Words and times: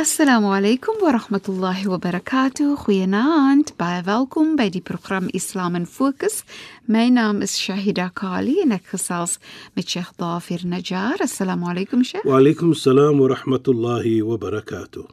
Assalamu 0.00 0.48
alaykum 0.56 1.02
wa 1.02 1.12
rahmatullahi 1.12 1.84
wa 1.86 1.98
barakatuh. 1.98 2.72
Goeienaand. 2.84 3.74
Baie 3.76 4.00
welkom 4.02 4.56
by 4.56 4.70
die 4.72 4.80
program 4.80 5.28
Islam 5.34 5.76
in 5.76 5.84
Fokus. 5.84 6.42
My 6.86 7.10
naam 7.10 7.42
is 7.42 7.58
Shahida 7.60 8.06
Kali 8.14 8.62
en 8.62 8.72
ek 8.72 8.94
gesels 8.94 9.36
met 9.76 9.92
Sheikh 9.92 10.14
Dafir 10.16 10.64
Najjar. 10.64 11.20
Assalamu 11.20 11.68
alaykum 11.68 12.00
Sheikh. 12.00 12.24
Wa 12.24 12.40
alaykum 12.40 12.72
salaam 12.72 13.20
wa 13.20 13.28
rahmatullahi 13.34 14.22
wa 14.24 14.40
barakatuh. 14.40 15.04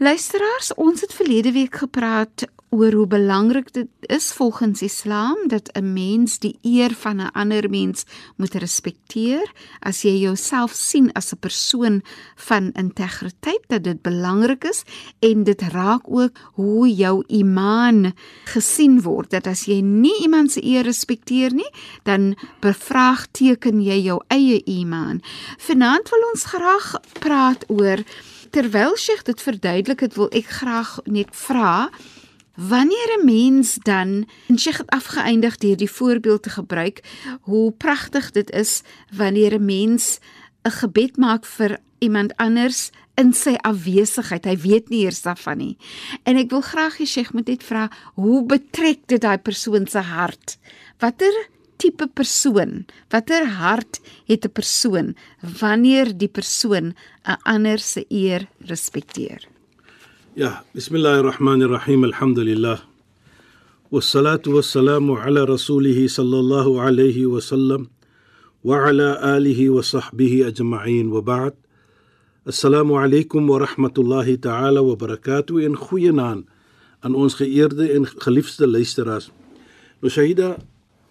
Luisteraars, 0.00 0.72
ons 0.80 1.04
het 1.04 1.12
verlede 1.12 1.52
week 1.52 1.76
gepraat 1.84 2.48
oor 2.70 2.92
hoe 2.92 3.06
belangrik 3.06 3.72
dit 3.72 3.88
is 4.00 4.32
volgens 4.32 4.82
Islam 4.82 5.36
dat 5.46 5.70
'n 5.72 5.92
mens 5.92 6.38
die 6.38 6.58
eer 6.62 6.94
van 6.94 7.16
'n 7.16 7.32
ander 7.32 7.70
mens 7.70 8.04
moet 8.36 8.54
respekteer. 8.54 9.52
As 9.80 10.02
jy 10.02 10.18
jouself 10.18 10.72
sien 10.72 11.12
as 11.12 11.32
'n 11.32 11.38
persoon 11.38 12.02
van 12.34 12.72
integriteit, 12.72 13.62
dat 13.66 13.84
dit 13.84 14.02
belangrik 14.02 14.64
is 14.64 14.82
en 15.18 15.44
dit 15.44 15.62
raak 15.62 16.02
ook 16.04 16.30
hoe 16.52 16.94
jou 16.94 17.24
imaan 17.26 18.14
gesien 18.44 19.02
word. 19.02 19.30
Dat 19.30 19.46
as 19.46 19.64
jy 19.64 19.80
nie 19.80 20.20
iemand 20.22 20.52
se 20.52 20.64
eer 20.64 20.82
respekteer 20.82 21.54
nie, 21.54 21.70
dan 22.02 22.36
bevraagteken 22.60 23.82
jy 23.82 24.02
jou 24.02 24.22
eie 24.26 24.64
imaan. 24.64 25.20
Vanaand 25.58 26.08
wil 26.08 26.28
ons 26.32 26.44
graag 26.44 27.00
praat 27.20 27.64
oor 27.66 27.98
terwyl 28.50 28.96
Sheikh 28.96 29.22
dit 29.22 29.42
verduidelik 29.42 30.00
het, 30.00 30.14
wil 30.14 30.28
ek 30.30 30.46
graag 30.46 30.98
net 31.04 31.28
vra 31.30 31.90
Wanneer 32.56 33.18
'n 33.18 33.24
mens 33.24 33.74
dan 33.74 34.28
en 34.48 34.58
Sheikh 34.58 34.78
het 34.78 34.90
afgeëindig 34.90 35.56
deur 35.56 35.76
die 35.76 35.90
voorbeeld 35.90 36.42
te 36.42 36.50
gebruik 36.50 37.00
hoe 37.40 37.72
pragtig 37.72 38.30
dit 38.30 38.50
is 38.50 38.82
wanneer 39.12 39.52
'n 39.54 39.64
mens 39.64 40.18
'n 40.62 40.70
gebed 40.70 41.16
maak 41.16 41.44
vir 41.44 41.78
iemand 41.98 42.36
anders 42.36 42.90
in 43.14 43.32
sy 43.32 43.54
afwesigheid. 43.60 44.44
Hy 44.44 44.56
weet 44.56 44.88
nie 44.88 45.04
eers 45.04 45.22
daarvan 45.22 45.56
nie. 45.56 45.76
En 46.22 46.36
ek 46.36 46.50
wil 46.50 46.60
graag 46.60 46.98
hê 46.98 47.06
Sheikh 47.06 47.32
moet 47.32 47.46
net 47.46 47.62
vra, 47.62 47.90
hoe 48.14 48.44
betrek 48.44 49.06
dit 49.06 49.20
daai 49.20 49.38
persoon 49.38 49.86
se 49.86 49.98
hart? 49.98 50.58
Watter 50.98 51.48
tipe 51.76 52.06
persoon, 52.06 52.86
watter 53.12 53.46
hart 53.46 54.00
het 54.26 54.44
'n 54.44 54.52
persoon 54.52 55.16
wanneer 55.60 56.16
die 56.16 56.28
persoon 56.28 56.94
'n 57.24 57.38
ander 57.42 57.78
se 57.78 58.04
eer 58.08 58.48
respekteer? 58.58 59.55
Ja, 60.36 60.60
bismillahirrahmanirrahim. 60.76 62.04
Alhamdulillah. 62.12 62.84
Wassalatu 63.88 64.60
wassalamu 64.60 65.16
ala 65.16 65.48
rasulih 65.48 65.96
sallallahu 66.04 66.76
alayhi 66.76 67.24
wa 67.24 67.40
sallam 67.40 67.88
wa 68.60 68.84
ala 68.84 69.16
alihi 69.32 69.72
wa 69.72 69.80
sahbihi 69.80 70.44
ajma'in 70.44 71.08
wa 71.08 71.24
ba'd. 71.24 71.56
Assalamu 72.44 73.00
alaykum 73.00 73.48
wa 73.48 73.64
rahmatullahi 73.64 74.36
ta'ala 74.36 74.84
wa 74.84 74.92
barakatuh 74.92 75.64
en 75.64 75.72
goeienaand 75.72 76.44
aan 77.00 77.14
ons 77.16 77.40
geëerde 77.40 77.96
en 77.96 78.04
geliefde 78.04 78.68
luisteraars. 78.68 79.32
Nou 80.04 80.12
Shahida, 80.12 80.60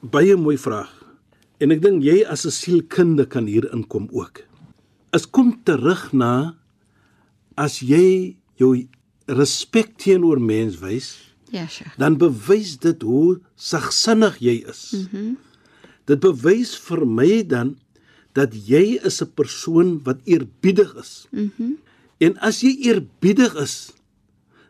baie 0.05 0.37
mooi 0.37 0.53
vraag. 0.53 0.93
En 1.57 1.73
ek 1.73 1.81
dink 1.81 2.05
jy 2.05 2.21
as 2.29 2.45
'n 2.45 2.53
sielkundige 2.53 3.33
kan 3.33 3.49
hier 3.49 3.65
inkom 3.73 4.05
ook. 4.13 4.45
As 5.09 5.25
kom 5.25 5.57
terug 5.65 6.13
na 6.13 6.61
as 7.57 7.81
jy 7.81 8.37
jou 8.61 8.85
respek 9.25 9.97
teenoor 9.97 10.39
mens 10.41 10.79
wys, 10.79 11.33
Ja, 11.51 11.67
Sheikh. 11.67 11.95
dan 11.97 12.17
bewys 12.17 12.77
dit 12.79 13.01
hoe 13.01 13.39
sagsinnig 13.55 14.37
jy 14.39 14.63
is. 14.69 14.91
Mhm. 14.93 15.17
Mm 15.23 15.37
dit 16.05 16.19
bewys 16.21 16.75
vir 16.77 17.01
my 17.09 17.41
dan 17.41 17.79
dat 18.37 18.53
jy 18.53 18.99
is 19.03 19.21
'n 19.23 19.31
persoon 19.33 20.03
wat 20.03 20.19
eerbiedig 20.25 20.93
is. 20.95 21.25
Mhm. 21.31 21.49
Mm 21.57 21.77
en 22.19 22.37
as 22.39 22.61
jy 22.61 22.77
eerbiedig 22.79 23.55
is, 23.55 23.91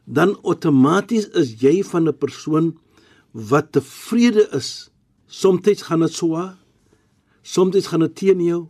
dan 0.05 0.37
outomaties 0.43 1.27
is 1.33 1.61
jy 1.61 1.83
van 1.83 2.07
'n 2.07 2.17
persoon 2.17 2.77
wat 3.31 3.71
tevrede 3.71 4.47
is. 4.53 4.89
Soms 5.27 5.81
gaan 5.81 5.99
dit 5.99 6.13
swaar, 6.13 6.57
soms 7.43 7.87
gaan 7.87 7.99
dit 7.99 8.15
teen 8.15 8.41
jou, 8.41 8.67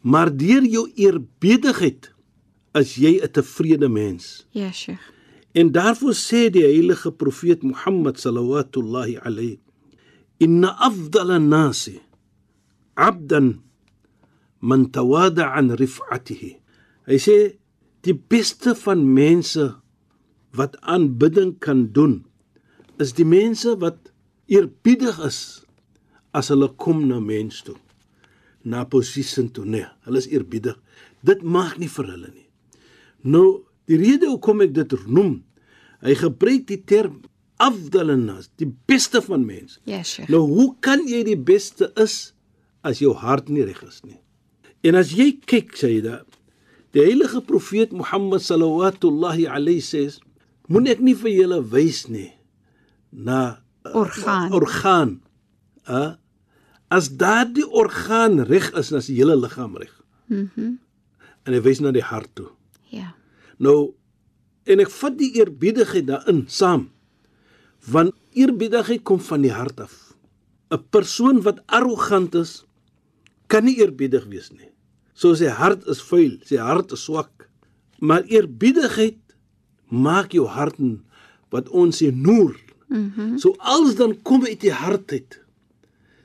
maar 0.00 0.36
deur 0.36 0.64
jou 0.64 0.90
eerbiedigheid 0.96 2.10
is 2.74 2.94
jy 2.96 3.20
'n 3.22 3.30
tevrede 3.30 3.88
mens. 3.88 4.46
Ja, 4.50 4.72
Sheikh. 4.72 5.11
En 5.52 5.72
daarvoor 5.72 6.16
sê 6.16 6.48
die 6.52 6.64
heilige 6.64 7.12
profeet 7.12 7.62
Mohammed 7.62 8.16
sallallahu 8.20 9.20
alayhi 9.20 9.60
inna 10.42 10.72
afdala 10.88 11.38
nasi 11.38 12.00
abdan 12.96 13.60
man 14.60 14.90
tawada 14.90 15.52
an 15.58 15.74
rif'atihi. 15.78 16.52
Hy 17.06 17.18
sê 17.18 17.36
die 18.06 18.16
beste 18.16 18.74
van 18.78 19.04
mense 19.06 19.74
wat 20.56 20.76
aanbidding 20.82 21.58
kan 21.62 21.90
doen 21.96 22.22
is 23.00 23.14
die 23.16 23.26
mense 23.26 23.76
wat 23.82 24.12
eerbiedig 24.50 25.18
is 25.26 25.62
as 26.36 26.50
hulle 26.52 26.68
kom 26.80 27.06
na 27.08 27.20
mens 27.20 27.62
toe 27.66 27.76
na 28.62 28.84
posisie 28.86 29.48
toe. 29.50 29.66
Nee 29.66 29.86
hulle 30.06 30.22
is 30.22 30.30
eerbiedig. 30.30 30.78
Dit 31.22 31.42
maak 31.42 31.78
nie 31.78 31.90
vir 31.90 32.08
hulle 32.14 32.30
nie. 32.30 32.48
Nou 33.22 33.62
die 33.90 33.98
rede 34.00 34.26
hoekom 34.30 34.60
ek 34.66 34.74
dit 34.76 34.94
noem 35.06 35.42
hy 36.02 36.14
gebruik 36.18 36.66
die 36.70 36.80
term 36.84 37.20
afdalanas 37.62 38.50
die 38.58 38.70
beste 38.90 39.22
van 39.22 39.44
mens 39.46 39.78
Ja, 39.86 40.02
Sheikh. 40.02 40.28
nou 40.32 40.42
hoe 40.50 40.74
kan 40.80 41.04
jy 41.08 41.22
die 41.24 41.36
beste 41.38 41.92
is 41.96 42.32
as 42.82 42.98
jou 43.02 43.14
hart 43.14 43.48
nie 43.48 43.64
reg 43.64 43.82
is 43.86 44.02
nie 44.04 44.18
en 44.82 44.98
as 44.98 45.12
jy 45.14 45.32
kyk 45.46 45.76
sê 45.78 45.92
jy 45.96 46.02
dat 46.08 46.38
die 46.92 47.00
heilige 47.06 47.40
profeet 47.46 47.92
Mohammed 47.92 48.42
sallallahu 48.42 49.46
alayhi 49.48 49.80
sê 49.80 50.06
moet 50.68 50.88
ek 50.88 51.00
nie 51.00 51.14
vir 51.14 51.30
julle 51.32 51.60
wys 51.72 52.08
nie 52.08 52.32
na 53.12 53.58
Orgaan. 53.82 54.52
orgaan. 54.54 55.10
Uh, 55.90 56.14
as 56.88 57.08
daardie 57.18 57.64
orgaan 57.66 58.38
reg 58.46 58.68
is, 58.78 58.88
dan 58.92 59.00
is 59.02 59.08
die 59.10 59.16
hele 59.18 59.34
liggaam 59.36 59.74
reg. 59.76 59.90
Mhm. 60.28 60.48
Mm 60.56 60.78
en 61.44 61.52
hy 61.56 61.58
wys 61.64 61.80
na 61.82 61.90
die 61.90 62.04
hart 62.06 62.30
toe. 62.38 62.52
Ja. 62.94 63.08
Nou 63.58 63.94
en 64.64 64.80
ek 64.80 64.90
vat 64.94 65.16
die 65.18 65.32
eerbiedigheid 65.40 66.06
daarin 66.06 66.44
saam. 66.46 66.90
Want 67.90 68.14
eerbiedigheid 68.38 69.02
kom 69.02 69.20
van 69.20 69.42
die 69.42 69.52
hart 69.52 69.80
af. 69.80 70.14
'n 70.70 70.80
Persoon 70.90 71.42
wat 71.42 71.60
arrogant 71.66 72.34
is, 72.34 72.64
kan 73.46 73.64
nie 73.64 73.76
eerbiedig 73.82 74.24
wees 74.30 74.50
nie. 74.52 74.70
So 75.12 75.34
sy 75.34 75.50
hart 75.52 75.84
is 75.86 76.00
vuil, 76.00 76.38
sy 76.48 76.56
hart 76.56 76.92
is 76.92 77.04
swak. 77.04 77.48
Maar 77.98 78.24
eerbiedigheid 78.24 79.18
maak 79.88 80.32
jou 80.32 80.46
hart 80.46 80.80
wat 81.50 81.68
ons 81.68 82.00
sê 82.02 82.10
noor. 82.14 82.56
Mhm. 82.88 83.10
Mm 83.16 83.38
so 83.38 83.54
alles 83.58 83.94
dan 83.96 84.16
kom 84.22 84.44
uit 84.46 84.60
die 84.60 84.72
hart 84.72 85.12
uit. 85.12 85.40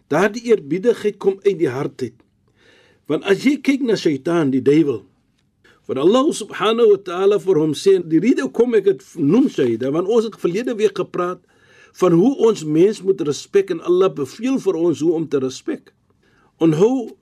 Daardie 0.07 0.43
eerbiedigheid 0.43 1.17
kom 1.17 1.39
uit 1.43 1.57
die 1.59 1.69
hart 1.69 2.01
uit. 2.01 2.15
Want 3.07 3.23
as 3.23 3.43
jy 3.43 3.57
kyk 3.63 3.81
na 3.81 3.95
Satan, 3.95 4.51
die 4.51 4.61
duiwel, 4.61 5.05
wat 5.87 5.99
Allah 6.01 6.25
subhanahu 6.35 6.95
wa 6.95 6.99
ta'ala 6.99 7.37
vir 7.39 7.59
hom 7.61 7.73
sê, 7.77 7.97
die 8.03 8.19
rede 8.19 8.43
hoekom 8.43 8.75
ek 8.75 8.89
dit 8.89 9.05
noem 9.19 9.47
Shaida, 9.51 9.91
want 9.95 10.09
ons 10.11 10.27
het 10.27 10.35
verlede 10.39 10.75
week 10.75 10.99
gepraat 10.99 11.39
van 11.97 12.17
hoe 12.19 12.33
ons 12.49 12.65
mens 12.67 12.99
moet 13.01 13.23
respek 13.25 13.71
en 13.73 13.79
Allah 13.87 14.11
beveel 14.13 14.59
vir 14.61 14.75
ons 14.75 14.99
hoe 15.01 15.13
om 15.15 15.25
te 15.31 15.39
respek. 15.41 15.93
En 16.59 16.75
hoe 16.75 17.15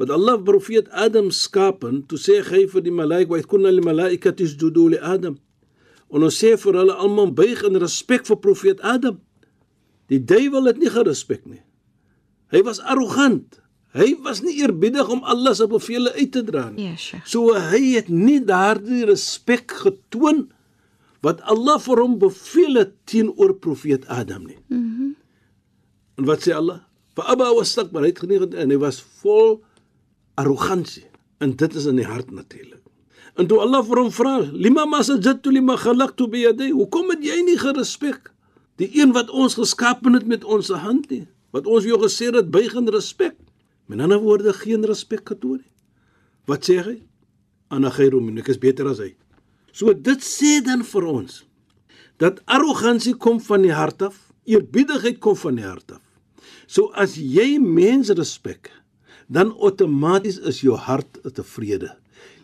wat 0.00 0.10
Allah 0.10 0.40
profeet 0.42 0.90
Adam 0.90 1.30
skapen, 1.30 2.02
toe 2.10 2.18
sê 2.18 2.40
hy 2.42 2.66
vir 2.66 2.82
die 2.82 2.94
malaik, 2.94 3.28
"Wa 3.30 3.40
kunna 3.42 3.70
lil 3.70 3.84
malaikati 3.84 4.42
isjudu 4.42 4.88
li 4.90 4.98
Adam." 4.98 5.38
En 6.10 6.22
ons 6.22 6.42
sê 6.42 6.56
vir 6.58 6.72
hulle 6.72 6.92
almal 6.92 7.32
buig 7.32 7.62
in 7.62 7.76
respek 7.76 8.26
vir 8.26 8.36
profeet 8.36 8.80
Adam. 8.80 9.20
Die 10.08 10.18
duiwel 10.18 10.66
het 10.66 10.78
nie 10.78 10.90
gerespek 10.90 11.46
nie. 11.46 11.62
Hy 12.52 12.62
was 12.62 12.80
arrogant. 12.80 13.60
Hy 13.94 14.10
was 14.26 14.42
nie 14.42 14.56
eerbiedig 14.58 15.08
om 15.08 15.22
Allah 15.22 15.54
se 15.54 15.66
bevele 15.70 16.10
uit 16.16 16.32
te 16.34 16.42
dra 16.42 16.66
nie. 16.70 16.88
Ja, 16.88 16.96
Sheikh. 16.98 17.26
So 17.30 17.54
hy 17.54 17.94
het 17.94 18.08
nie 18.10 18.40
daardie 18.42 19.04
respek 19.06 19.70
getoon 19.84 20.48
wat 21.24 21.40
Allah 21.48 21.78
vir 21.80 22.02
hom 22.02 22.18
beveel 22.20 22.80
het 22.82 22.96
teenoor 23.08 23.54
profeet 23.62 24.06
Adam 24.10 24.48
nie. 24.50 24.58
Mhm. 24.68 24.80
Mm 24.80 25.12
en 26.14 26.28
wat 26.28 26.44
sê 26.46 26.52
Allah? 26.54 26.78
Fa 27.14 27.24
aba 27.32 27.48
wastakbar, 27.54 28.04
hy 28.06 28.12
het 28.12 28.20
geneig 28.22 28.44
en 28.54 28.70
hy 28.70 28.78
was 28.78 29.00
vol 29.22 29.56
arrogansie. 30.38 31.06
En 31.42 31.54
dit 31.58 31.74
is 31.74 31.88
in 31.90 31.98
die 31.98 32.06
hart 32.06 32.30
natuurlik. 32.30 32.82
En 33.34 33.48
toe 33.50 33.58
Allah 33.58 33.82
vir 33.82 33.98
hom 33.98 34.10
vra, 34.14 34.34
"Lima 34.52 34.84
masajadtu 34.86 35.50
lima 35.50 35.76
khalaqtu 35.76 36.28
bi 36.30 36.46
yadi?" 36.46 36.70
Hoekom 36.70 37.10
het 37.10 37.22
jy 37.22 37.42
nie 37.42 37.58
gerespek 37.58 38.30
die 38.76 38.90
een 38.94 39.12
wat 39.12 39.30
ons 39.30 39.54
geskaap 39.54 40.04
het 40.04 40.26
met 40.26 40.44
ons 40.44 40.68
hand 40.68 41.10
nie? 41.10 41.26
Wat 41.50 41.66
ons 41.66 41.84
jou 41.84 41.98
gesê 41.98 42.32
het 42.32 42.50
buig 42.50 42.74
in 42.74 42.88
respek. 42.88 43.34
Met 43.86 44.00
ander 44.00 44.20
woorde 44.22 44.52
geen 44.56 44.84
respek 44.88 45.28
getoon 45.28 45.60
nie. 45.60 45.72
Wat 46.48 46.64
sê 46.66 46.78
hy? 46.84 46.98
Ana 47.72 47.90
khairu 47.92 48.20
min, 48.20 48.38
ek 48.40 48.50
is 48.52 48.60
beter 48.60 48.88
as 48.90 49.00
hy. 49.02 49.14
So 49.74 49.92
dit 49.92 50.22
sê 50.24 50.60
dan 50.64 50.84
vir 50.86 51.08
ons 51.10 51.42
dat 52.22 52.38
arrogansie 52.46 53.16
kom 53.18 53.40
van 53.42 53.64
die 53.64 53.74
hart 53.74 54.04
af, 54.06 54.18
eerbiedigheid 54.46 55.18
kom 55.24 55.34
van 55.34 55.56
die 55.58 55.66
hart 55.66 55.96
af. 55.96 56.02
So 56.70 56.92
as 56.94 57.16
jy 57.18 57.56
mens 57.58 58.12
respek, 58.14 58.70
dan 59.26 59.50
outomaties 59.56 60.38
is 60.46 60.60
jou 60.62 60.76
hart 60.78 61.18
tevrede. 61.34 61.90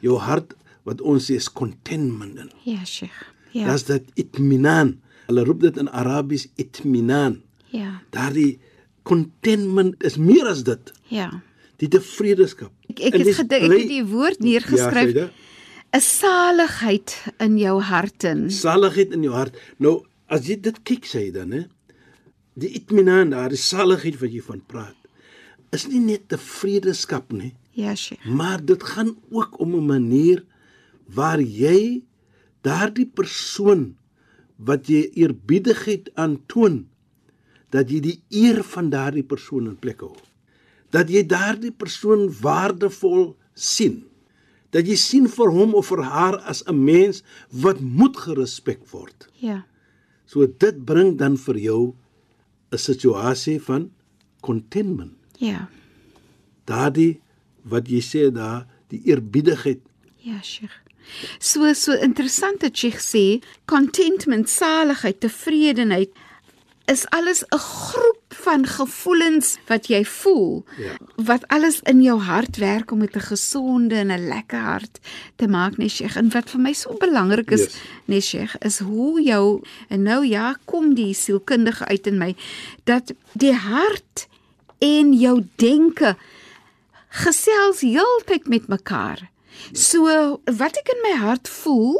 Jou 0.02 0.19
hart 0.19 0.56
wat 0.88 1.04
ons 1.04 1.28
sê 1.28 1.37
is 1.38 1.50
contentment 1.52 2.40
in. 2.40 2.50
Ja, 2.64 2.82
Sheikh. 2.88 3.20
Ja. 3.54 3.70
Dis 3.70 3.87
dit 3.88 4.10
itminan. 4.25 4.96
Hulle 5.28 5.44
roep 5.46 5.62
dit 5.62 5.78
in 5.78 5.90
Arabies 5.94 6.48
itminan. 6.58 7.40
Ja. 7.70 8.00
Daardie 8.14 8.58
contentment 9.02 10.02
is 10.05 10.17
meer 10.17 10.47
as 10.47 10.62
dit. 10.62 10.93
Ja. 11.08 11.43
Die 11.76 11.88
tevredeskap. 11.88 12.73
Ek 12.91 13.00
ek 13.00 13.12
het 13.14 13.35
gedink 13.35 13.62
ek 13.62 13.79
het 13.79 13.88
die 13.88 14.05
woord 14.05 14.37
Ja, 14.41 14.44
neergeskryf. 14.44 15.12
Saida, 15.14 15.31
'n 15.97 16.00
saligheid 16.00 17.17
in 17.38 17.58
jou 17.58 17.81
harten. 17.81 18.50
saligheid 18.50 19.12
in 19.12 19.23
jou 19.23 19.35
hart. 19.35 19.56
Nou, 19.79 20.05
as 20.29 20.47
jy 20.47 20.61
dit 20.61 20.82
kyk 20.85 21.05
sê 21.06 21.31
dan 21.32 21.50
hè, 21.52 21.64
die 22.55 22.69
itminan 22.76 23.31
daar, 23.31 23.49
die 23.49 23.56
saligheid 23.58 24.20
wat 24.20 24.31
jy 24.32 24.41
van 24.43 24.61
praat, 24.67 24.97
is 25.73 25.87
nie 25.88 26.00
net 26.00 26.29
tevredeskap 26.29 27.32
nie, 27.32 27.55
Ja, 27.73 27.94
Sheikh. 27.94 28.25
maar 28.26 28.64
dit 28.64 28.82
gaan 28.82 29.17
ook 29.31 29.61
om 29.61 29.75
'n 29.75 29.87
manier 29.87 30.44
waar 31.14 31.41
jy 31.41 32.02
daardie 32.62 33.06
persoon 33.06 33.97
wat 34.58 34.87
jy 34.87 35.11
eerbiedigheid 35.14 36.11
aantoon 36.14 36.87
dat 37.70 37.90
jy 37.90 38.00
die 38.00 38.19
eer 38.31 38.62
van 38.67 38.90
daardie 38.90 39.26
persoon 39.26 39.70
in 39.70 39.78
plek 39.78 40.02
hou. 40.05 40.14
Dat 40.90 41.11
jy 41.11 41.22
daardie 41.26 41.72
persoon 41.72 42.28
waardevol 42.40 43.37
sien. 43.55 44.02
Dat 44.75 44.87
jy 44.87 44.96
sien 44.99 45.28
vir 45.31 45.50
hom 45.55 45.75
of 45.78 45.90
vir 45.90 46.02
haar 46.02 46.38
as 46.46 46.62
'n 46.67 46.84
mens 46.84 47.22
wat 47.50 47.81
moet 47.81 48.17
gerespek 48.17 48.87
word. 48.90 49.28
Ja. 49.38 49.64
So 50.26 50.46
dit 50.46 50.84
bring 50.84 51.19
dan 51.19 51.37
vir 51.37 51.58
jou 51.58 51.94
'n 52.72 52.78
situasie 52.78 53.61
van 53.61 53.90
contentment. 54.40 55.14
Ja. 55.38 55.69
Daardie 56.64 57.20
wat 57.62 57.88
jy 57.88 58.00
sê 58.00 58.32
daar, 58.32 58.66
die 58.88 59.02
eerbiedigheid 59.05 59.81
Ja, 60.20 60.43
Sheikh. 60.43 60.76
So 61.38 61.73
so 61.73 61.93
interessant 61.93 62.61
dat 62.61 62.76
Sheikh 62.76 63.00
sê 63.00 63.40
contentment, 63.64 64.49
saligheid, 64.49 65.20
tevredenheid 65.20 66.12
is 66.90 67.04
alles 67.16 67.42
'n 67.48 67.58
groep 67.58 68.19
van 68.44 68.66
gevoelens 68.66 69.56
wat 69.66 69.87
jy 69.87 70.04
voel 70.04 70.64
Ja. 70.78 70.94
wat 71.16 71.46
alles 71.48 71.81
in 71.82 72.02
jou 72.02 72.19
hart 72.20 72.56
werk 72.56 72.90
om 72.90 72.98
met 72.98 73.14
'n 73.16 73.20
gesonde 73.32 73.94
en 73.94 74.10
'n 74.10 74.28
lekker 74.28 74.58
hart 74.60 74.98
te 75.37 75.46
maak 75.48 75.76
nee 75.76 75.88
Sheikh 75.88 76.16
en 76.16 76.31
wat 76.32 76.50
vir 76.50 76.60
my 76.60 76.72
so 76.72 76.94
belangrik 76.98 77.50
is 77.50 77.60
Yes. 77.60 77.76
nee 78.04 78.20
Sheikh 78.20 78.54
is 78.60 78.78
hoe 78.78 79.22
jou 79.22 79.62
en 79.88 80.02
nou 80.02 80.26
ja 80.26 80.56
kom 80.64 80.94
die 80.94 81.14
sielkundige 81.14 81.84
uit 81.84 82.06
in 82.06 82.19
my 82.19 82.34
dat 82.84 83.12
die 83.32 83.54
hart 83.54 84.26
en 84.78 85.12
jou 85.12 85.44
denke 85.56 86.16
gesels 87.08 87.81
heeltyd 87.81 88.48
met 88.48 88.69
mekaar. 88.69 89.28
So 89.72 90.06
wat 90.44 90.76
ek 90.78 90.88
in 90.94 91.02
my 91.02 91.16
hart 91.26 91.48
voel 91.48 91.98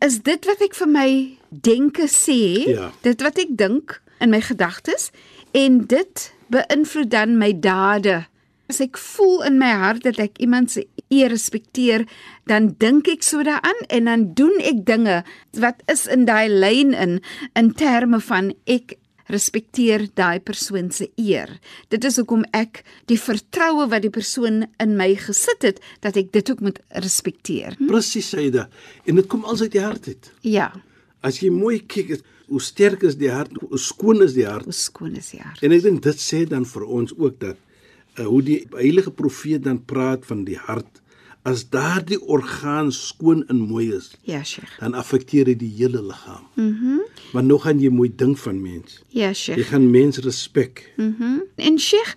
is 0.00 0.18
dit 0.22 0.44
wat 0.48 0.60
ek 0.60 0.74
vir 0.74 0.88
my 0.88 1.38
denke 1.50 2.06
sê, 2.08 2.66
Ja. 2.68 2.90
dit 3.02 3.22
wat 3.22 3.38
ek 3.38 3.56
dink 3.56 4.00
in 4.20 4.30
my 4.30 4.40
gedagtes 4.40 5.10
en 5.56 5.84
dit 5.90 6.24
beïnvloed 6.52 7.10
dan 7.10 7.36
my 7.40 7.52
dade. 7.60 8.24
As 8.70 8.80
ek 8.82 8.98
voel 8.98 9.44
in 9.46 9.58
my 9.60 9.70
hart 9.78 10.02
dat 10.06 10.18
ek 10.22 10.40
iemand 10.42 10.72
se 10.74 10.86
eer 11.14 11.30
respekteer, 11.30 12.02
dan 12.50 12.72
dink 12.82 13.06
ek 13.10 13.22
so 13.22 13.44
daaraan 13.46 13.78
en 13.94 14.10
dan 14.10 14.24
doen 14.38 14.56
ek 14.66 14.84
dinge 14.88 15.20
wat 15.62 15.82
is 15.92 16.06
in 16.10 16.26
daai 16.26 16.48
lyn 16.50 16.94
in 16.94 17.20
in 17.54 17.72
terme 17.78 18.20
van 18.20 18.50
ek 18.66 18.96
respekteer 19.30 20.04
daai 20.14 20.38
persoon 20.38 20.90
se 20.94 21.08
eer. 21.18 21.50
Dit 21.90 22.04
is 22.06 22.18
hoekom 22.20 22.44
ek 22.54 22.84
die 23.10 23.18
vertroue 23.18 23.88
wat 23.90 24.04
die 24.06 24.12
persoon 24.14 24.66
in 24.82 24.94
my 24.98 25.08
gesit 25.18 25.66
het, 25.66 25.80
dat 26.00 26.18
ek 26.18 26.30
dit 26.34 26.50
ook 26.50 26.62
moet 26.62 26.78
respekteer. 27.02 27.74
Presies 27.88 28.28
sê 28.34 28.44
jy 28.46 28.52
dit. 28.54 28.76
En 29.06 29.18
dit 29.18 29.26
kom 29.26 29.42
als 29.44 29.64
uit 29.66 29.72
die 29.74 29.82
hart 29.82 30.06
uit. 30.06 30.30
Ja, 30.46 30.70
As 31.26 31.40
jy 31.42 31.48
mooi 31.50 31.80
kyk, 31.88 32.20
hoe 32.48 32.60
sterk 32.60 33.02
is 33.02 33.16
die 33.16 33.30
hart, 33.30 33.50
hoe 33.60 33.78
skoon 33.78 34.22
is 34.22 34.32
die 34.32 34.46
hart. 34.46 34.64
hoe 34.64 34.72
skoon 34.72 35.14
is 35.16 35.30
die 35.30 35.40
hart. 35.40 35.62
En 35.62 35.72
ek 35.72 35.82
dink 35.82 36.02
dit 36.02 36.16
sê 36.20 36.44
dan 36.48 36.64
vir 36.64 36.84
ons 36.84 37.12
ook 37.18 37.40
dat 37.40 37.56
uh, 38.18 38.24
hoe 38.26 38.42
die 38.42 38.66
heilige 38.70 39.10
profeet 39.10 39.62
dan 39.64 39.84
praat 39.84 40.26
van 40.26 40.44
die 40.44 40.56
hart. 40.58 41.02
As 41.46 41.68
daardie 41.70 42.18
orgaan 42.26 42.92
skoon 42.92 43.44
en 43.48 43.56
mooi 43.60 43.92
is, 43.94 44.14
Ja, 44.22 44.42
Sheikh. 44.44 44.78
dan 44.80 44.94
affekteer 44.94 45.44
dit 45.44 45.58
die 45.58 45.72
hele 45.76 46.02
liggaam. 46.02 46.46
Mhm. 46.54 46.84
Mm 46.84 47.00
Want 47.32 47.46
nou 47.46 47.58
gaan 47.60 47.80
jy 47.80 47.88
mooi 47.90 48.08
dink 48.16 48.38
van 48.38 48.62
mens. 48.62 49.02
Ja, 49.08 49.28
Jy 49.28 49.34
Sheikh. 49.34 49.68
gaan 49.68 49.90
mens 49.90 50.18
respek. 50.18 50.92
Mhm. 50.96 51.38
En 51.56 51.78
Sheikh, 51.78 52.14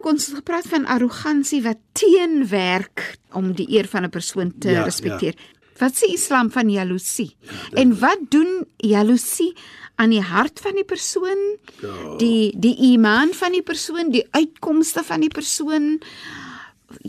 ons 0.00 0.26
het 0.26 0.34
gepraat 0.36 0.66
van 0.68 0.86
arrogansie 0.86 1.62
wat 1.62 1.76
teenwerk 1.92 3.16
om 3.32 3.52
die 3.52 3.66
eer 3.70 3.86
van 3.88 4.04
'n 4.04 4.10
persoon 4.10 4.52
te 4.58 4.68
Ja, 4.68 4.74
ja, 4.78 4.84
respekteer. 4.84 5.34
Ja. 5.36 5.58
Wat 5.80 5.96
sê 5.96 6.10
Islam 6.12 6.50
van 6.52 6.70
jaloesie? 6.70 7.30
Ja, 7.40 7.80
en 7.82 7.94
wat 8.00 8.26
doen 8.32 8.66
jaloesie 8.76 9.54
aan 10.00 10.12
die 10.12 10.22
hart 10.24 10.60
van 10.60 10.76
die 10.76 10.84
persoon? 10.84 11.40
Ja. 11.80 12.16
Die 12.20 12.52
die 12.60 12.76
iman 12.92 13.32
van 13.36 13.56
die 13.56 13.64
persoon, 13.64 14.12
die 14.12 14.26
uitkomste 14.36 15.04
van 15.04 15.24
die 15.24 15.32
persoon? 15.32 15.98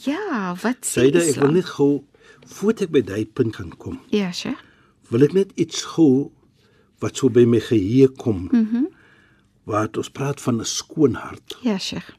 Ja, 0.06 0.56
wat 0.62 0.86
sê 0.88 1.08
Syde, 1.08 1.20
ek 1.20 1.36
wil 1.36 1.52
Islam? 1.52 1.54
net 1.60 1.70
gou 1.76 1.92
voordat 2.52 2.88
ek 2.88 2.96
by 2.96 3.02
daai 3.08 3.26
punt 3.26 3.56
gaan 3.60 3.74
kom. 3.78 4.00
Ja, 4.14 4.32
Sheikh. 4.32 4.60
Wil 5.12 5.28
ek 5.28 5.36
net 5.36 5.52
iets 5.60 5.84
gou 5.96 6.32
wat 7.04 7.18
so 7.18 7.30
by 7.34 7.44
my 7.50 7.60
geheue 7.60 8.10
kom. 8.16 8.48
Mhm. 8.52 8.88
Mm 8.88 8.90
waar 9.70 9.92
ons 9.96 10.10
praat 10.10 10.42
van 10.42 10.58
'n 10.60 10.66
skoon 10.66 11.14
hart. 11.14 11.58
Ja, 11.62 11.78
Sheikh. 11.78 12.10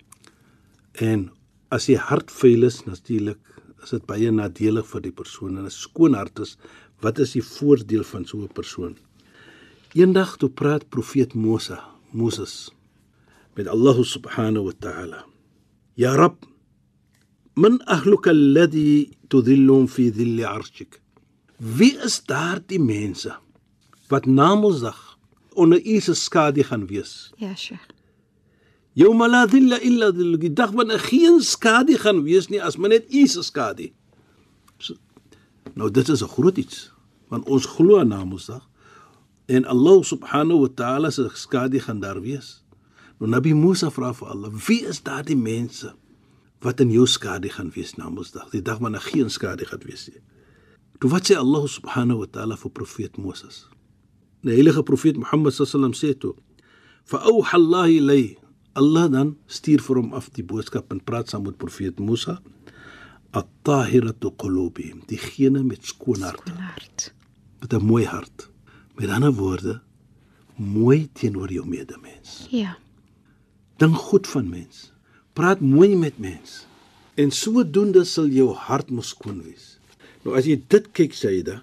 En 0.93 1.31
as 1.69 1.87
die 1.87 1.99
hart 1.99 2.31
vuil 2.31 2.63
is, 2.63 2.85
natuurlik 2.85 3.39
is 3.83 3.91
dit 3.91 4.05
baie 4.07 4.31
nadelig 4.31 4.87
vir 4.93 5.03
die 5.09 5.15
persoon 5.21 5.59
en 5.59 5.67
'n 5.67 5.71
skoon 5.71 6.15
hart 6.15 6.39
is 6.39 6.57
wat 7.03 7.19
is 7.19 7.33
die 7.33 7.43
voordeel 7.43 8.05
van 8.05 8.25
so 8.25 8.39
'n 8.39 8.49
persoon? 8.49 8.97
Eendag 9.95 10.37
toe 10.37 10.49
praat 10.49 10.89
profeet 10.89 11.35
Moses, 11.35 11.81
Moses 12.13 12.71
met 13.57 13.67
Allah 13.69 13.97
subhanahu 14.05 14.65
wa 14.65 14.73
ta'ala. 14.81 15.25
Ya 15.97 16.15
Rab, 16.17 16.47
man 17.55 17.81
ahluka 17.87 18.31
alladhi 18.31 19.11
tudhillum 19.29 19.89
fi 19.89 20.11
dhilli 20.11 20.45
'arshik. 20.45 21.01
Wie 21.59 21.97
is 22.07 22.25
daardie 22.25 22.81
mense 22.81 23.37
wat 24.09 24.27
na 24.27 24.55
Mosdag 24.55 25.19
onder 25.55 25.81
u 25.85 26.01
se 26.01 26.15
skadu 26.15 26.63
gaan 26.63 26.87
wees? 26.87 27.33
Ja, 27.37 27.55
Sheikh. 27.55 27.87
Yawma 28.95 29.29
la 29.29 29.47
dhilla 29.47 29.81
illa 29.81 30.11
dhillu. 30.13 30.37
Die 30.39 30.53
dag 30.53 30.73
wanneer 30.77 31.01
geen 31.01 31.41
skadu 31.41 31.97
gaan 31.97 32.23
wees 32.27 32.49
nie 32.53 32.61
as 32.61 32.77
maar 32.77 32.93
net 32.93 33.09
U 33.09 33.27
se 33.27 33.43
skadu. 33.43 33.89
So, 34.79 34.97
nou 35.75 35.91
dit 35.91 36.09
is 36.09 36.23
'n 36.23 36.29
groot 36.29 36.59
iets 36.59 36.93
want 37.29 37.49
ons 37.49 37.67
glo 37.67 37.99
aan 37.99 38.09
Namedsdag 38.09 38.69
en 39.47 39.65
Allah 39.65 40.03
subhanahu 40.05 40.61
wa 40.61 40.69
ta'ala 40.69 41.11
se 41.11 41.29
skadu 41.35 41.81
gaan 41.81 42.01
daar 42.01 42.21
wees. 42.21 42.63
Nou 43.19 43.31
Nabi 43.31 43.55
Musa 43.55 43.91
vra 43.91 44.13
vir 44.13 44.29
Allah, 44.29 44.51
wie 44.67 44.85
is 44.85 45.03
daardie 45.03 45.37
mense 45.37 45.95
wat 46.61 46.81
in 46.81 46.91
jou 46.91 47.07
skadu 47.07 47.49
gaan 47.49 47.71
wees 47.75 47.95
Namedsdag, 47.97 48.51
die 48.51 48.63
dag 48.63 48.79
wanneer 48.79 49.01
geen 49.01 49.31
skadu 49.31 49.65
gaan 49.65 49.83
wees 49.85 50.09
nie. 50.09 50.21
Toe 50.99 51.11
wat 51.11 51.27
sê 51.27 51.35
Allah 51.35 51.65
subhanahu 51.67 52.19
wa 52.19 52.27
ta'ala 52.27 52.57
vir 52.57 52.71
profeet 52.71 53.17
Moses? 53.17 53.67
Die 54.43 54.53
heilige 54.53 54.83
profeet 54.83 55.17
Mohammed 55.17 55.55
sallam 55.55 55.95
sê 55.95 56.13
toe: 56.19 56.35
"Fa'awha 57.05 57.57
Allah 57.57 57.89
ilay." 57.89 58.42
Allah 58.73 59.09
dan 59.13 59.35
stuur 59.47 59.83
vir 59.85 59.99
hom 60.01 60.15
af 60.17 60.31
die 60.33 60.45
boodskap 60.45 60.93
en 60.95 61.01
praat 61.05 61.33
saam 61.33 61.45
met 61.45 61.59
profeet 61.61 61.99
Musa: 62.01 62.39
"At-tahiratu 63.37 64.33
qulubihim." 64.41 65.03
Diegene 65.07 65.63
met 65.63 65.85
skoon 65.85 66.23
harte, 66.23 66.53
Hart. 66.53 67.13
met 67.61 67.73
'n 67.73 67.85
mooi 67.85 68.05
hart. 68.05 68.49
Met 68.97 69.11
ander 69.11 69.33
woorde, 69.33 69.81
mooi 70.57 71.09
teenoor 71.13 71.53
jou 71.53 71.67
medemens. 71.67 72.47
Ja. 72.51 72.77
Dink 73.77 73.97
goed 73.97 74.27
van 74.27 74.49
mens. 74.49 74.93
Praat 75.33 75.61
mooi 75.61 75.97
met 75.97 76.19
mens. 76.19 76.67
En 77.15 77.31
sodoende 77.31 78.05
sal 78.05 78.27
jou 78.27 78.53
hart 78.55 78.91
mos 78.91 79.09
skoon 79.09 79.43
wees. 79.43 79.79
Nou 80.23 80.37
as 80.37 80.45
jy 80.45 80.63
dit 80.69 80.93
kyk 80.93 81.13
Saida, 81.15 81.63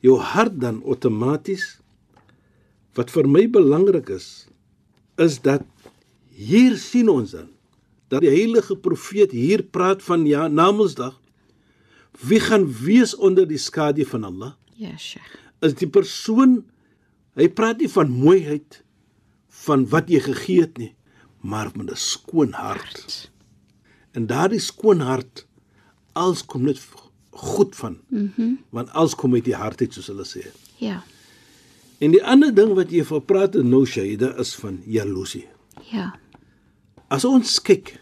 jou 0.00 0.18
hart 0.18 0.60
dan 0.60 0.82
outomaties 0.82 1.78
wat 2.94 3.10
vir 3.10 3.28
my 3.28 3.46
belangrik 3.50 4.08
is 4.08 4.46
is 5.16 5.40
dat 5.44 5.62
hier 6.32 6.76
sien 6.80 7.08
ons 7.08 7.34
dan 7.36 7.48
dat 8.12 8.20
die 8.24 8.32
heilige 8.32 8.76
profeet 8.76 9.32
hier 9.32 9.62
praat 9.62 10.02
van 10.02 10.26
ja 10.26 10.48
Namedsdag 10.48 11.20
wie 12.28 12.40
gaan 12.40 12.66
wees 12.84 13.14
onder 13.16 13.46
die 13.48 13.58
skadu 13.58 14.04
van 14.04 14.24
Allah? 14.24 14.52
Ja, 14.76 14.96
Sheikh. 14.98 15.38
is 15.62 15.74
die 15.74 15.88
persoon 15.88 16.64
hy 17.38 17.48
praat 17.48 17.80
nie 17.80 17.88
van 17.88 18.10
mooiheid 18.10 18.82
van 19.64 19.86
wat 19.88 20.10
jy 20.10 20.20
gegee 20.20 20.66
het 20.66 20.78
nie 20.78 20.92
maar 21.42 21.70
met 21.74 21.90
'n 21.90 21.96
skoon 21.96 22.52
hart. 22.52 23.30
En 24.12 24.26
daardie 24.26 24.60
skoon 24.60 25.00
hart 25.00 25.46
als 26.12 26.44
kom 26.44 26.62
net 26.62 26.80
goed 27.30 27.76
van. 27.76 27.98
Mhm. 28.08 28.30
Mm 28.36 28.58
want 28.70 28.92
als 28.92 29.14
kom 29.14 29.34
uit 29.34 29.44
die 29.44 29.54
hart 29.54 29.80
uit 29.80 29.92
soos 29.92 30.06
hulle 30.06 30.24
sê. 30.24 30.46
Ja. 30.76 31.02
en 31.98 32.10
die 32.10 32.24
ander 32.24 32.54
ding 32.54 32.74
wat 32.74 32.90
jy 32.90 33.04
vir 33.04 33.20
praat 33.20 33.54
en 33.56 33.68
nou 33.68 33.86
Shaida 33.86 34.32
is 34.42 34.54
van 34.54 34.80
jaloesie. 34.86 35.46
Ja. 35.90 36.18
As 37.12 37.26
ons 37.28 37.58
kyk 37.68 37.94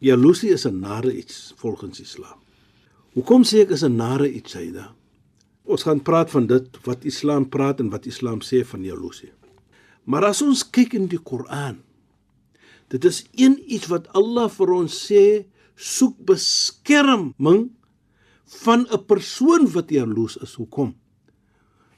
jaloesie 0.00 0.52
is 0.56 0.66
'n 0.66 0.80
nare 0.80 1.12
iets 1.12 1.54
volgens 1.62 2.00
Islam 2.00 2.38
hoekom 3.14 3.44
sê 3.44 3.62
ek 3.64 3.70
is 3.76 3.84
'n 3.84 3.96
nare 3.96 4.28
iets 4.28 4.52
Shaida 4.52 4.94
ons 5.64 5.82
gaan 5.82 6.02
praat 6.02 6.30
van 6.30 6.46
dit 6.46 6.66
wat 6.84 7.04
Islam 7.04 7.48
praat 7.48 7.80
en 7.80 7.90
wat 7.90 8.06
Islam 8.06 8.40
sê 8.40 8.64
van 8.64 8.82
jaloesie 8.84 9.32
maar 10.04 10.24
as 10.24 10.42
ons 10.42 10.70
kyk 10.70 10.94
in 10.94 11.06
die 11.06 11.22
Koran 11.30 11.82
dit 12.88 13.04
is 13.04 13.24
een 13.32 13.60
iets 13.66 13.86
wat 13.86 14.08
Allah 14.14 14.48
vir 14.48 14.70
ons 14.72 14.92
sê 15.10 15.44
soek 15.74 16.16
beskerming 16.26 17.70
van 18.62 18.86
'n 18.90 19.04
persoon 19.06 19.70
wat 19.72 19.90
jaloes 19.90 20.36
is. 20.36 20.54
Hoekom? 20.54 20.94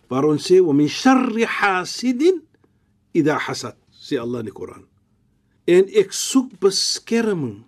Waar 0.08 0.24
ons 0.24 0.50
sê 0.50 0.60
wa 0.60 0.72
min 0.72 0.88
sharri 0.88 1.44
hasidin 1.44 2.42
idha 3.12 3.38
hasad, 3.38 3.76
sê 3.90 4.18
Allah 4.18 4.38
in 4.40 4.46
die 4.46 4.52
Koran. 4.52 4.84
En 5.66 5.88
ek 5.98 6.12
soek 6.14 6.52
beskerming 6.62 7.64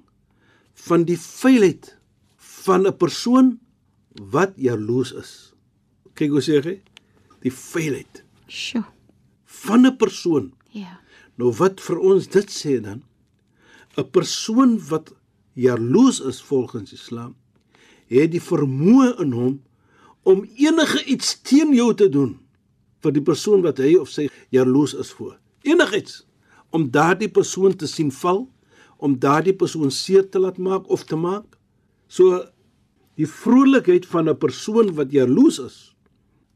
van 0.87 1.05
die 1.05 1.19
vuilheid 1.19 1.97
van 2.39 2.87
'n 2.87 2.97
persoon 2.97 3.59
wat 4.31 4.55
jaloes 4.57 5.13
is. 5.13 5.53
Kyk 6.15 6.31
hoe 6.31 6.43
sê 6.43 6.63
hy? 6.63 6.83
Die 7.43 7.53
vuilheid 7.53 8.25
Sjoe. 8.47 8.85
van 9.45 9.87
'n 9.87 9.97
persoon. 9.97 10.53
Ja. 10.71 11.01
Nou 11.37 11.53
wat 11.53 11.81
vir 11.81 11.99
ons 11.99 12.27
dit 12.27 12.51
sê 12.51 12.81
dan? 12.81 13.03
'n 13.97 14.11
Persoon 14.11 14.79
wat 14.89 15.15
jaloes 15.55 16.21
is 16.21 16.43
volgens 16.43 16.93
Islam, 16.93 17.35
het 18.07 18.31
die 18.31 18.43
vermoë 18.43 19.19
in 19.21 19.33
hom 19.33 19.63
om 20.23 20.45
enige 20.57 21.05
iets 21.05 21.41
teen 21.43 21.75
jou 21.75 21.95
te 21.95 22.09
doen 22.09 22.39
vir 23.03 23.13
die 23.13 23.23
persoon 23.23 23.63
wat 23.63 23.79
hy 23.79 23.97
of 23.97 24.09
sy 24.09 24.29
jaloes 24.51 24.95
is 24.95 25.11
voor. 25.11 25.39
Enigiets 25.63 26.27
om 26.71 26.91
daardie 26.91 27.31
persoon 27.33 27.77
te 27.77 27.87
sien 27.87 28.11
val, 28.13 28.47
om 28.99 29.19
daardie 29.19 29.55
persoon 29.57 29.91
seer 29.95 30.27
te 30.29 30.41
laat 30.43 30.59
maak 30.59 30.89
of 30.91 31.05
te 31.09 31.17
maak. 31.17 31.57
So 32.09 32.43
die 33.19 33.27
vrolikheid 33.27 34.07
van 34.07 34.29
'n 34.29 34.39
persoon 34.39 34.95
wat 34.95 35.13
jaloes 35.13 35.59
is, 35.59 35.95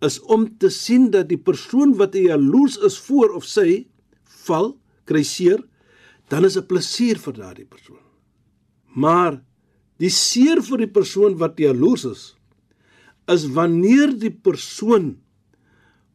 is 0.01 0.21
om 0.21 0.59
te 0.59 0.69
sien 0.71 1.11
dat 1.11 1.29
die 1.29 1.39
persoon 1.39 1.95
wat 1.97 2.15
jaloes 2.15 2.77
is 2.79 2.99
voor 2.99 3.35
of 3.39 3.45
sy 3.45 3.87
val, 4.47 4.77
kry 5.05 5.23
seer, 5.23 5.63
dan 6.29 6.45
is 6.45 6.57
'n 6.57 6.67
plesier 6.67 7.19
vir 7.19 7.33
daardie 7.33 7.67
persoon. 7.67 8.03
Maar 8.95 9.43
die 9.99 10.11
seer 10.11 10.63
vir 10.63 10.79
die 10.79 10.93
persoon 10.93 11.37
wat 11.39 11.59
jaloers 11.59 12.05
is, 12.05 12.37
is 13.29 13.47
wanneer 13.47 14.19
die 14.19 14.35
persoon 14.35 15.19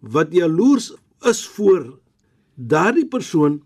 wat 0.02 0.34
jaloers 0.34 0.94
is 1.26 1.46
voor 1.48 2.00
daardie 2.56 3.08
persoon 3.08 3.62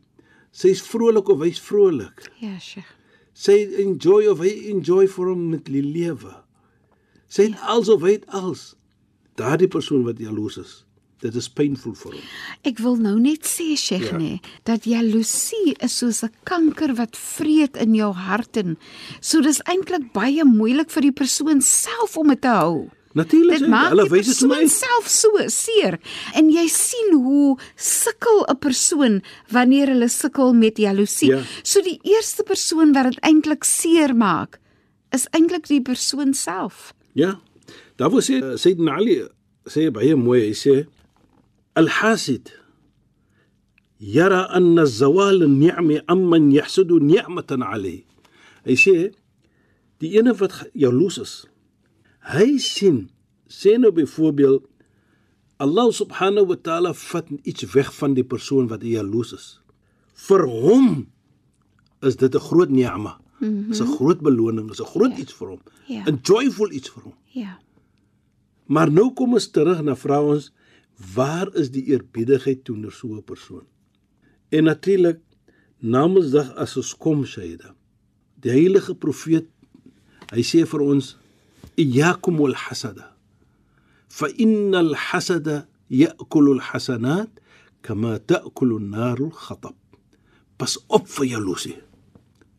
sy's 0.52 0.82
vrolik 0.82 1.30
of 1.30 1.40
hy's 1.46 1.60
vrolik. 1.64 2.28
Ja, 2.42 2.58
Sheikh. 2.60 2.88
Sy 3.34 3.56
enjoy 3.82 4.28
of 4.28 4.40
hy 4.44 4.52
enjoy 4.72 5.08
vir 5.08 5.32
hom 5.32 5.50
met 5.54 5.66
die 5.66 5.82
lewe. 5.82 6.34
Sy 7.32 7.48
het 7.50 7.60
als 7.64 7.90
of 7.90 8.02
hy 8.04 8.18
het 8.20 8.28
als. 8.36 8.76
Daardie 9.40 9.70
persoon 9.72 10.04
wat 10.04 10.20
jaloers 10.20 10.58
is, 10.60 10.74
dit 11.24 11.36
is 11.40 11.48
pynvol 11.50 11.96
vir 11.96 12.12
hom. 12.18 12.26
Ek 12.68 12.80
wil 12.84 12.98
nou 13.00 13.16
net 13.20 13.48
sê 13.48 13.72
Sheikh 13.80 14.12
Ja. 14.12 14.18
ja. 14.18 14.18
nê 14.20 14.40
dat 14.68 14.84
jaloesie 14.86 15.76
is 15.80 15.98
soos 15.98 16.24
'n 16.24 16.32
kanker 16.44 16.94
wat 16.96 17.16
vreet 17.16 17.78
in 17.78 17.96
jou 17.96 18.12
hart 18.14 18.58
en 18.58 18.78
so 19.22 19.42
dis 19.42 19.62
eintlik 19.66 20.12
baie 20.14 20.44
moeilik 20.44 20.92
vir 20.92 21.02
die 21.02 21.12
persoon 21.16 21.62
self 21.62 22.18
om 22.18 22.28
dit 22.28 22.42
te 22.42 22.48
hou. 22.52 22.90
Natuurlik, 23.14 23.60
sê, 23.60 23.70
hulle 23.92 24.06
wys 24.08 24.30
dit 24.30 24.40
vir 24.40 24.50
my. 24.54 24.68
self 24.72 25.10
so 25.12 25.44
seer 25.52 25.98
en 26.38 26.50
jy 26.54 26.64
sien 26.72 27.14
hoe 27.26 27.58
sukkel 27.76 28.46
'n 28.48 28.58
persoon 28.64 29.22
wanneer 29.52 29.92
hulle 29.92 30.08
sukkel 30.08 30.54
met 30.54 30.78
jaloesie. 30.78 31.30
Ja. 31.30 31.42
So 31.64 31.82
die 31.82 32.00
eerste 32.04 32.44
persoon 32.44 32.94
wat 32.94 33.12
dit 33.12 33.20
eintlik 33.24 33.64
seer 33.64 34.16
maak 34.16 34.60
is 35.12 35.28
eintlik 35.36 35.68
die 35.68 35.82
persoon 35.82 36.34
self. 36.34 36.94
Ja. 37.14 37.40
Daar 37.98 38.10
word 38.10 38.24
sê 38.24 38.40
Sayyidina 38.58 38.96
Ali 38.96 39.28
sê 39.68 39.92
baie 39.92 40.16
mooi, 40.16 40.48
hy 40.48 40.56
sê 40.56 40.88
al-hasid 41.76 42.50
yara 44.00 44.48
anna 44.50 44.86
zawal 44.86 45.44
an-ni'mi 45.44 46.02
amman 46.08 46.52
yahsudu 46.52 47.00
ni'matan 47.00 47.62
alayhi. 47.62 48.06
Hy 48.66 48.76
sê 48.76 48.96
die 50.02 50.18
ene 50.18 50.34
wat 50.34 50.64
jaloes 50.74 51.18
is, 51.22 51.34
hy 52.22 52.58
sien 52.58 53.10
sê 53.52 53.78
nou 53.78 53.92
byvoorbeeld 53.92 54.68
Allah 55.62 55.92
subhanahu 55.94 56.48
wa 56.54 56.58
ta'ala 56.58 56.94
vat 56.94 57.28
iets 57.46 57.68
weg 57.74 57.92
van 57.94 58.16
die 58.18 58.26
persoon 58.26 58.70
wat 58.72 58.82
jaloes 58.82 59.34
is. 59.38 59.48
Vir 60.28 60.46
hom 60.50 61.08
is 62.02 62.16
dit 62.18 62.34
'n 62.36 62.40
groot 62.50 62.70
ni'ma. 62.70 63.20
Mm 63.40 63.48
-hmm. 63.48 63.68
Dis 63.70 63.82
'n 63.82 63.94
groot 63.98 64.22
beloning, 64.22 64.72
is 64.72 64.82
'n 64.82 64.92
groot 64.94 65.18
iets 65.18 65.34
vir 65.34 65.48
hom. 65.48 65.62
Ja. 65.88 66.04
'n 66.06 66.20
Joyful 66.24 66.72
iets 66.72 66.90
vir 66.90 67.04
hom. 67.04 67.16
Ja. 67.26 67.60
Maar 68.66 68.92
nou 68.92 69.14
kom 69.14 69.34
ons 69.34 69.52
terug 69.52 69.82
na 69.82 69.96
vra 69.96 70.22
ons 70.24 70.52
waar 71.16 71.56
is 71.56 71.72
die 71.72 71.84
eerbiedigheid 71.84 72.64
teenoor 72.64 72.92
so 72.92 73.08
'n 73.08 73.24
persoon? 73.24 73.66
En 74.50 74.64
natuurlik 74.64 75.20
Namedsdag 75.82 76.54
as 76.62 76.78
ons 76.78 76.94
kom 76.94 77.24
Shaida. 77.26 77.74
Die 78.42 78.52
heilige 78.54 78.94
profeet 78.94 79.48
hy 80.30 80.44
sê 80.46 80.62
vir 80.70 80.84
ons 80.86 81.16
hasada. 81.78 83.16
Fa 84.10 84.28
innal 84.38 84.96
hasada 84.96 85.68
ya'kulu 85.90 86.60
al-hasanat 86.60 87.30
kama 87.82 88.20
ta'kulu 88.20 88.78
an-naru 88.78 89.32
al-khatab. 89.32 89.76
Pas 90.58 90.78
op 90.88 91.08
vir 91.08 91.26
jaloesie. 91.26 91.78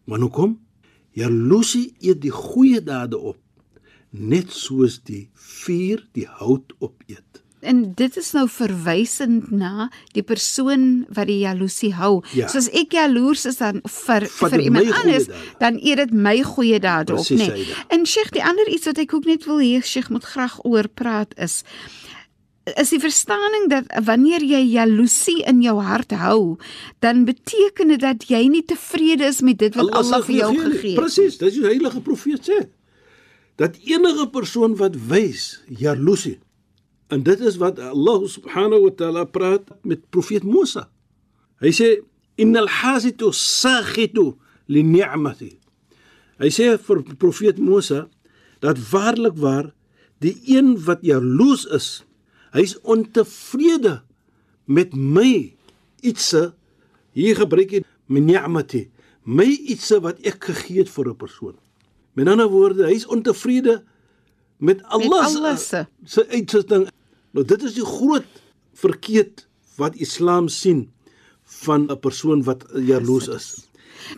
Maar 0.04 0.21
hoekom? 0.21 0.59
Jaloesie 1.12 1.95
eet 2.00 2.23
die 2.23 2.31
goeie 2.33 2.81
dade 2.81 3.19
op 3.19 3.38
net 4.12 4.52
soos 4.52 5.00
die 5.04 5.31
vuur 5.35 6.04
die 6.12 6.26
hout 6.28 6.73
opeet. 6.81 7.42
En 7.62 7.83
dit 7.95 8.16
is 8.19 8.28
nou 8.35 8.49
verwysend 8.50 9.52
na 9.54 9.87
die 10.16 10.25
persoon 10.26 11.04
wat 11.14 11.28
die 11.31 11.38
jaloesie 11.45 11.92
hou. 11.95 12.16
Ja. 12.35 12.49
Soos 12.50 12.66
ek 12.75 12.97
jaloers 12.97 13.45
is 13.47 13.61
dan 13.61 13.78
vir 13.87 14.26
Vat 14.40 14.50
vir 14.50 14.64
iemand 14.64 14.90
anders, 14.99 15.28
dan 15.62 15.78
eet 15.78 16.00
dit 16.02 16.14
my 16.26 16.40
goeie 16.42 16.81
dade 16.83 17.14
op, 17.14 17.23
Presies, 17.23 17.38
nê. 17.38 17.47
Saida. 17.52 17.85
En 17.95 18.07
Sheikh, 18.07 18.33
die 18.35 18.42
ander 18.42 18.66
iets 18.66 18.90
wat 18.90 18.99
ek 19.04 19.14
ook 19.14 19.31
net 19.31 19.47
wil 19.47 19.62
hê 19.62 19.78
Sheikh 19.78 20.11
moet 20.11 20.26
graag 20.26 20.59
oor 20.66 20.90
praat 20.90 21.38
is 21.38 21.62
is 22.78 22.92
die 22.95 23.00
verstaaning 23.02 23.64
dat 23.73 23.88
wanneer 24.07 24.42
jy 24.47 24.61
jaloesie 24.71 25.40
in 25.50 25.64
jou 25.64 25.81
hart 25.83 26.12
hou, 26.14 26.59
dan 27.02 27.25
beteken 27.26 27.90
dit 27.90 28.02
dat 28.02 28.28
jy 28.31 28.45
nie 28.50 28.62
tevrede 28.62 29.26
is 29.26 29.40
met 29.42 29.59
dit 29.59 29.75
wat 29.75 29.90
Allah, 29.90 30.04
Allah 30.04 30.23
vir 30.28 30.37
jou 30.37 30.52
gegee 30.61 30.92
het. 30.92 31.00
Presies, 31.00 31.40
dis 31.42 31.59
die 31.59 31.66
heilige 31.66 32.02
profeet 32.07 32.47
sê. 32.47 32.61
Dat 33.59 33.75
enige 33.83 34.28
persoon 34.31 34.78
wat 34.78 34.95
wys 35.11 35.57
jaloesie 35.66 36.38
en 37.12 37.23
dit 37.26 37.40
is 37.45 37.59
wat 37.61 37.76
Allah 37.83 38.23
subhanahu 38.28 38.87
wa 38.88 38.92
ta'ala 38.97 39.25
praat 39.28 39.69
met 39.85 40.00
profeet 40.14 40.45
Musa. 40.49 40.87
Hy 41.61 41.71
sê 41.76 41.88
innal 42.40 42.69
hasitu 42.81 43.28
sakhitu 43.37 44.33
li 44.73 44.81
ni'mati. 44.87 45.50
Hy 46.40 46.49
sê 46.50 46.71
vir 46.81 47.02
profeet 47.21 47.61
Musa 47.61 48.07
dat 48.64 48.81
waarlik 48.90 49.37
waar 49.42 49.69
die 50.25 50.35
een 50.47 50.76
wat 50.87 51.02
jaloes 51.04 51.66
is, 51.75 51.88
hy's 52.54 52.76
ontevrede 52.87 54.00
met 54.71 54.95
my 54.95 55.52
ietsie 56.07 56.49
hier 57.12 57.37
gebruik 57.37 57.75
hy 57.76 57.81
min 58.09 58.25
ni'mati, 58.31 58.87
my 59.28 59.45
ietsie 59.47 60.00
wat 60.02 60.23
ek 60.26 60.49
gegee 60.49 60.81
het 60.83 60.88
vir 60.90 61.11
'n 61.12 61.16
persoon. 61.16 61.57
Met 62.14 62.28
ander 62.28 62.49
woorde, 62.49 62.87
hy's 62.87 63.07
ontevrede 63.07 63.83
met 64.59 64.83
Allah 64.88 65.26
se- 65.28 65.37
Allah 65.38 65.57
se. 65.59 65.87
se 66.04 66.26
uitsetting. 66.28 66.88
Nou 67.33 67.45
dit 67.47 67.62
is 67.62 67.75
die 67.75 67.87
groot 67.87 68.29
verkeerd 68.75 69.47
wat 69.81 69.97
Islam 69.97 70.49
sien 70.49 70.91
van 71.65 71.91
'n 71.91 71.99
persoon 71.99 72.43
wat 72.43 72.65
jaloes 72.75 73.29
is. 73.29 73.69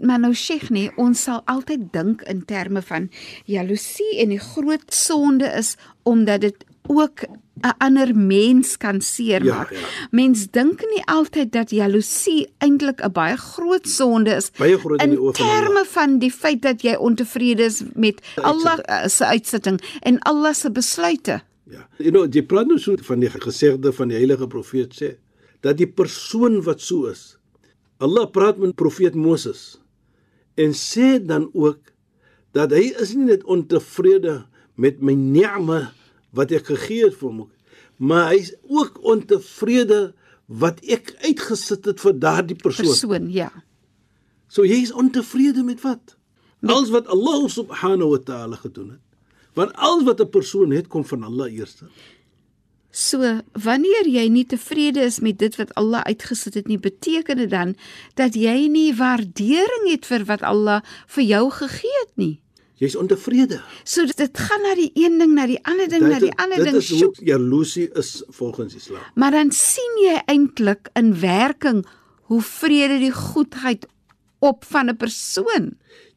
Maar 0.00 0.18
nou 0.18 0.35
Sheikh 0.35 0.71
nee, 0.71 0.90
ons 0.97 1.23
sal 1.23 1.42
altyd 1.44 1.92
dink 1.92 2.23
in 2.23 2.44
terme 2.44 2.83
van 2.83 3.11
jaloesie 3.44 4.18
en 4.18 4.28
die 4.28 4.40
groot 4.40 4.94
sonde 4.94 5.44
is 5.44 5.76
omdat 6.02 6.40
dit 6.40 6.64
ook 6.87 7.21
'n 7.62 7.75
ander 7.78 8.16
mens 8.16 8.76
kan 8.76 9.00
seermaak. 9.00 9.71
Ja, 9.71 9.78
ja. 9.78 9.87
Mens 10.11 10.47
dink 10.50 10.80
nie 10.80 11.04
altyd 11.04 11.52
dat 11.52 11.71
jaloesie 11.71 12.52
eintlik 12.59 13.00
'n 13.00 13.12
baie 13.12 13.37
groot 13.37 13.88
sonde 13.88 14.35
is 14.35 14.50
Baie 14.50 14.78
groot 14.78 15.02
in 15.02 15.09
in 15.09 15.14
die 15.14 15.21
oë 15.21 15.33
van 15.33 15.47
Allah. 15.47 15.61
terme 15.61 15.85
van 15.85 16.18
die 16.18 16.33
feit 16.33 16.62
dat 16.62 16.83
jy 16.83 16.94
ontevrede 16.94 17.62
is 17.62 17.83
met 17.94 18.21
Allah 18.35 18.78
uh, 18.88 19.06
se 19.06 19.25
uitsitting 19.25 19.80
en 20.00 20.18
Allah 20.18 20.54
se 20.54 20.71
besluite. 20.71 21.42
Ja. 21.75 21.87
You 21.99 22.12
know, 22.12 22.26
jy 22.31 22.45
praat 22.47 22.69
nou 22.71 22.78
so 22.78 22.95
van 23.09 23.23
die 23.25 23.31
gesegde 23.33 23.93
van 23.95 24.12
die 24.12 24.19
heilige 24.19 24.49
profeet 24.50 24.95
sê 24.97 25.14
dat 25.64 25.78
die 25.81 25.88
persoon 25.88 26.61
wat 26.66 26.83
so 26.85 27.09
is. 27.11 27.35
Allah 28.04 28.28
praat 28.31 28.61
met 28.61 28.76
profeet 28.78 29.16
Moses 29.16 29.81
en 30.61 30.75
sê 30.76 31.16
dan 31.19 31.49
ook 31.52 31.95
dat 32.54 32.75
hy 32.75 32.93
is 33.02 33.14
nie 33.19 33.33
net 33.33 33.47
ontevrede 33.50 34.45
met 34.78 35.00
my 35.02 35.16
ni'ma 35.19 35.81
wat 36.35 36.52
ek 36.54 36.71
gegee 36.71 37.09
het 37.09 37.16
vir 37.19 37.31
hom, 37.31 37.49
maar 37.99 38.33
hy's 38.35 38.52
ook 38.66 39.00
ontevrede 39.07 40.12
wat 40.47 40.83
ek 40.85 41.14
uitgesit 41.25 41.87
het 41.88 42.02
vir 42.02 42.19
daardie 42.21 42.59
persoon. 42.59 42.90
Persoon, 42.90 43.31
ja. 43.33 43.50
So 44.50 44.66
jy 44.66 44.83
is 44.85 44.93
ontevrede 44.93 45.64
met 45.66 45.83
wat? 45.83 46.16
Alles 46.64 46.93
wat 46.95 47.09
Allah 47.12 47.49
subhanahu 47.50 48.14
wa 48.14 48.21
ta'ala 48.23 48.61
gedoen 48.61 48.95
het. 48.97 49.02
Want 49.54 49.73
alles 49.75 50.04
wat 50.04 50.20
'n 50.20 50.28
persoon 50.28 50.70
het 50.70 50.87
kom 50.87 51.04
van 51.04 51.23
Allah 51.23 51.52
eers. 51.52 51.82
So 52.90 53.18
wanneer 53.52 54.06
jy 54.06 54.28
nie 54.28 54.46
tevrede 54.46 55.00
is 55.00 55.18
met 55.20 55.38
dit 55.38 55.56
wat 55.56 55.75
Allah 55.75 56.00
uitgesit 56.06 56.54
het 56.54 56.66
nie, 56.66 56.78
beteken 56.78 57.37
dit 57.37 57.50
dan 57.50 57.75
dat 58.14 58.34
jy 58.34 58.68
nie 58.70 58.94
waardering 58.94 59.88
het 59.90 60.06
vir 60.06 60.25
wat 60.25 60.42
Allah 60.42 60.82
vir 61.06 61.25
jou 61.25 61.50
gegee 61.50 61.99
het 62.04 62.12
nie. 62.14 62.40
Jy's 62.78 62.94
ontevrede. 62.99 63.61
So 63.87 64.06
dit, 64.06 64.16
dit 64.18 64.38
gaan 64.38 64.62
na 64.62 64.75
die 64.78 64.90
een 64.94 65.18
ding 65.18 65.34
na 65.34 65.46
die 65.50 65.58
ander 65.62 65.90
ding 65.90 66.06
na 66.06 66.18
die 66.23 66.32
ander 66.38 66.62
dit 66.62 66.70
ding. 66.70 66.78
is 66.78 66.90
hoe 66.90 67.11
jaloesie 67.23 67.88
is 67.99 68.23
volgens 68.28 68.75
Islam. 68.75 69.02
Maar 69.14 69.30
dan 69.30 69.50
sien 69.54 70.00
jy 70.02 70.16
eintlik 70.30 70.90
in 70.99 71.14
werking 71.20 71.84
hoe 72.30 72.42
vrede 72.42 72.99
die 72.99 73.12
goedheid 73.14 73.87
op 74.38 74.64
van 74.64 74.90
'n 74.90 74.96
persoon. 74.96 75.75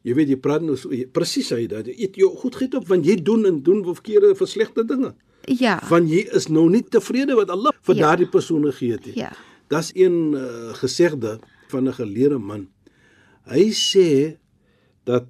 Jy 0.08 0.14
weet 0.16 0.30
jy 0.32 0.36
praat 0.40 0.62
nou 0.64 0.76
so 0.80 0.88
presies 1.12 1.50
hy 1.52 1.66
dat 1.68 1.86
jy 1.90 1.94
eet 2.06 2.16
jou 2.16 2.30
goed 2.40 2.56
giet 2.56 2.74
op 2.78 2.86
want 2.88 3.04
jy 3.06 3.18
doen 3.20 3.44
en 3.48 3.58
doen 3.66 3.82
verkeerde 3.84 4.32
verslegte 4.38 4.84
dinge. 4.88 5.12
Ja. 5.60 5.78
Want 5.90 6.08
jy 6.12 6.22
is 6.36 6.48
nou 6.52 6.66
nie 6.72 6.82
tevrede 6.82 7.36
wat 7.36 7.50
Allah 7.52 7.72
vir 7.82 7.94
Ja. 7.96 8.00
daardie 8.06 8.28
persoon 8.28 8.64
gegee 8.70 8.92
het 8.96 9.06
nie. 9.06 9.16
Ja. 9.20 9.32
Dis 9.68 9.90
een 9.94 10.32
uh, 10.34 10.72
gesegde 10.80 11.38
van 11.68 11.88
'n 11.88 11.92
geleerde 11.92 12.38
man. 12.38 12.68
Hy 13.44 13.68
sê 13.72 14.36
dat 15.04 15.26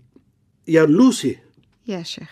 jaloesie 0.67 1.39
Ja, 1.89 2.03
Sheikh. 2.05 2.29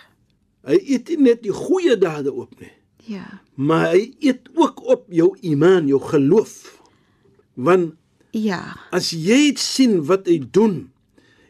Hy 0.66 0.76
eet 0.84 1.08
nie 1.08 1.16
net 1.16 1.42
die 1.42 1.52
goeie 1.52 1.96
dade 1.96 2.32
op 2.32 2.60
nie, 2.60 2.72
Ja. 3.06 3.40
maar 3.54 3.92
hy 3.94 4.14
eet 4.20 4.48
ook 4.54 4.82
op 4.84 5.04
jou 5.08 5.36
iman, 5.40 5.86
jou 5.86 6.00
geloof. 6.00 6.80
Want 7.54 7.94
Ja. 8.32 8.76
as 8.92 9.10
jy 9.10 9.54
sien 9.56 10.04
wat 10.04 10.26
hy 10.26 10.42
doen 10.50 10.90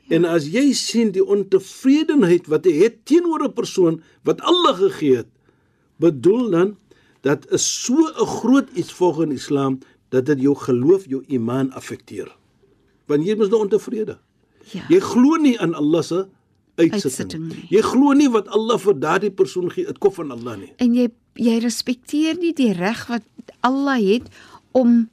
en 0.09 0.25
as 0.25 0.47
jy 0.53 0.73
sien 0.73 1.13
die 1.15 1.25
ontevredenheid 1.25 2.47
wat 2.47 2.65
hy 2.65 2.75
het 2.85 3.05
teenoor 3.05 3.45
'n 3.45 3.53
persoon 3.53 4.03
wat 4.25 4.41
Allah 4.41 4.77
gegee 4.79 5.17
het, 5.17 5.31
bedoel 5.99 6.51
dan 6.51 6.77
dat 7.23 7.51
is 7.51 7.67
so 7.85 7.95
'n 7.95 8.27
groot 8.27 8.69
iets 8.75 8.93
volgens 8.93 9.35
Islam 9.35 9.79
dat 10.09 10.27
dit 10.27 10.41
jou 10.41 10.55
geloof, 10.55 11.07
jou 11.07 11.25
iman 11.27 11.73
affekteer. 11.73 12.37
Want 13.07 13.25
jy 13.27 13.35
is 13.35 13.49
nou 13.49 13.61
ontevrede. 13.61 14.19
Ja. 14.73 14.85
Jy 14.89 15.01
glo 15.01 15.37
nie 15.37 15.61
aan 15.61 15.75
Allah 15.75 16.03
se 16.03 16.27
uitsitting. 16.75 17.33
Uitsitting. 17.33 17.69
Jy 17.71 17.83
glo 17.83 18.13
nie 18.13 18.31
wat 18.31 18.49
Allah 18.49 18.79
vir 18.79 18.99
daardie 18.99 19.31
persoon 19.31 19.71
gee, 19.71 19.87
dit 19.87 19.99
kom 19.99 20.13
van 20.13 20.31
Allah 20.31 20.57
nie. 20.59 20.73
En 20.77 20.95
jy 20.95 21.11
jy 21.37 21.59
respekteer 21.61 22.39
nie 22.41 22.53
die 22.57 22.73
reg 22.73 23.07
wat 23.11 23.23
Allah 23.61 24.01
het 24.01 24.31
om 24.73 25.09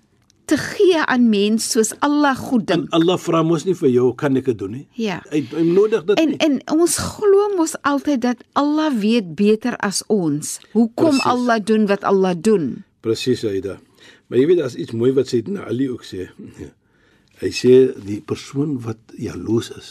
te 0.45 0.57
gee 0.57 0.99
aan 1.05 1.29
mens 1.29 1.69
soos 1.71 1.93
Allah 1.99 2.35
goed 2.37 2.69
En 2.69 2.81
dink. 2.83 2.93
Allah 2.93 3.17
vra 3.19 3.43
mos 3.43 3.63
nie 3.65 3.75
vir 3.79 3.89
jou 3.89 4.09
kan 4.15 4.35
ek 4.37 4.45
dit 4.51 4.57
doen 4.59 4.71
nie. 4.71 4.87
Ja. 4.99 5.21
Hy 5.31 5.41
hy 5.51 5.63
nodig 5.69 6.03
dit 6.09 6.19
En 6.19 6.29
nie. 6.33 6.37
en 6.43 6.59
ons 6.75 6.97
glo 6.97 7.49
mos 7.57 7.75
altyd 7.81 8.21
dat 8.21 8.43
Allah 8.59 8.91
weet 8.99 9.35
beter 9.35 9.77
as 9.79 10.03
ons. 10.07 10.59
Hoekom 10.73 11.15
Presies. 11.17 11.25
Allah 11.25 11.59
doen 11.63 11.85
wat 11.87 12.03
Allah 12.03 12.33
doen? 12.35 12.83
Presies 13.01 13.43
Aida. 13.45 13.79
Maar 14.27 14.39
jy 14.39 14.47
weet 14.47 14.61
as 14.65 14.75
iets 14.75 14.91
mooi 14.91 15.11
wat 15.15 15.27
Sayyidina 15.31 15.65
Ali 15.67 15.89
ook 15.89 16.03
sê. 16.07 16.29
Hy 17.43 17.49
sê 17.51 17.73
die 18.05 18.21
persoon 18.21 18.77
wat 18.85 18.99
jaloes 19.19 19.71
is, 19.75 19.87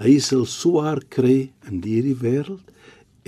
hy 0.00 0.14
sal 0.22 0.46
swaar 0.48 1.02
kry 1.12 1.50
in 1.68 1.82
hierdie 1.84 2.14
wêreld 2.16 2.62